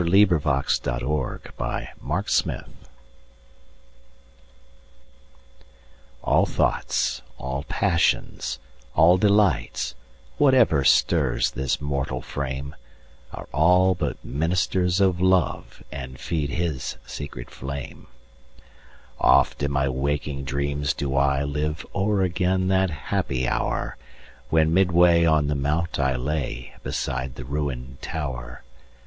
Love 0.03 0.31
ALL 6.23 6.45
thoughts, 6.47 7.21
all 7.37 7.63
passions, 7.69 8.59
all 8.95 9.17
delights, 9.19 9.93
Whatever 10.39 10.83
stirs 10.83 11.51
this 11.51 11.79
mortal 11.79 12.19
frame, 12.19 12.73
All 13.53 13.89
are 13.91 13.95
but 13.95 14.25
ministers 14.25 14.99
of 14.99 15.21
Love, 15.21 15.83
And 15.91 16.19
feed 16.19 16.49
his 16.49 16.97
sacred 17.05 17.51
flame. 17.51 18.07
Oft 19.19 19.61
in 19.61 19.69
my 19.69 19.87
waking 19.87 20.45
dreams 20.45 20.95
do 20.95 21.09
ILive 21.11 21.85
o'er 21.93 22.23
again 22.23 22.69
that 22.69 22.89
happy 22.89 23.47
hour, 23.47 23.97
When 24.49 24.73
midway 24.73 25.25
on 25.25 25.45
the 25.45 25.53
mount 25.53 25.99
I 25.99 26.15
lay, 26.15 26.73
Beside 26.81 27.35
the 27.35 27.45
ruin'd 27.45 28.01
tower. 28.01 28.63